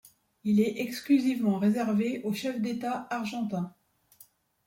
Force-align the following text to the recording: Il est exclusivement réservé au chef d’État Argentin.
Il 0.43 0.59
est 0.59 0.81
exclusivement 0.81 1.59
réservé 1.59 2.23
au 2.23 2.33
chef 2.33 2.59
d’État 2.59 3.05
Argentin. 3.11 3.71